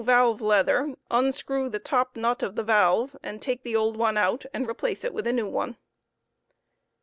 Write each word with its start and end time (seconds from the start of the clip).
valve 0.03 0.41
leather, 0.41 0.95
unscrew 1.11 1.69
the 1.69 1.77
top 1.77 2.15
nrit 2.15 2.41
of 2.41 2.55
the 2.55 2.63
valve 2.63 3.15
and 3.21 3.39
take 3.39 3.61
the 3.61 3.75
old 3.75 3.95
one 3.95 4.17
out 4.17 4.43
and 4.51 4.67
replace 4.67 5.03
it 5.03 5.13
with 5.13 5.27
a 5.27 5.31
new 5.33 5.47
one. 5.47 5.77